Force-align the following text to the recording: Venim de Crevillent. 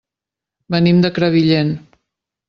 Venim 0.75 1.03
de 1.05 1.11
Crevillent. 1.17 1.69